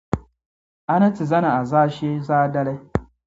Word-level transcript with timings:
a 0.93 0.95
ni 0.99 1.09
ti 1.15 1.23
zani 1.29 1.47
a 1.59 1.63
zaashee 1.71 2.15
zaadali. 2.27 2.73